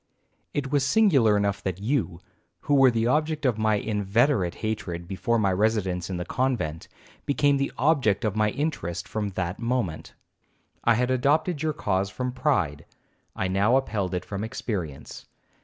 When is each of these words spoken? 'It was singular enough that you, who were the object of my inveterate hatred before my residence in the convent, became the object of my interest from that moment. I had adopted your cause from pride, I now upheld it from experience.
'It 0.55 0.71
was 0.71 0.83
singular 0.83 1.37
enough 1.37 1.61
that 1.61 1.79
you, 1.79 2.19
who 2.61 2.73
were 2.73 2.89
the 2.89 3.05
object 3.05 3.45
of 3.45 3.59
my 3.59 3.75
inveterate 3.75 4.55
hatred 4.55 5.07
before 5.07 5.37
my 5.37 5.53
residence 5.53 6.09
in 6.09 6.17
the 6.17 6.25
convent, 6.25 6.87
became 7.27 7.57
the 7.57 7.71
object 7.77 8.25
of 8.25 8.35
my 8.35 8.49
interest 8.49 9.07
from 9.07 9.29
that 9.29 9.59
moment. 9.59 10.15
I 10.83 10.95
had 10.95 11.11
adopted 11.11 11.61
your 11.61 11.73
cause 11.73 12.09
from 12.09 12.31
pride, 12.31 12.87
I 13.35 13.47
now 13.47 13.75
upheld 13.75 14.15
it 14.15 14.25
from 14.25 14.43
experience. 14.43 15.27